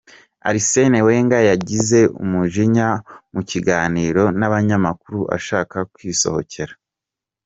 [0.49, 2.87] Arsene Wenger yagize umujinya
[3.33, 6.73] mu kiganiro n’abanyamakuru ashaka kwisohokera.